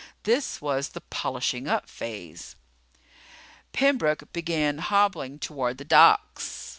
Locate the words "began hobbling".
4.33-5.37